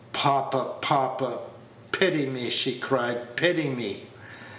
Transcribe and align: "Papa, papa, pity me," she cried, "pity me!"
"Papa, 0.13 0.77
papa, 0.81 1.37
pity 1.91 2.25
me," 2.25 2.49
she 2.49 2.79
cried, 2.79 3.35
"pity 3.35 3.69
me!" 3.69 4.07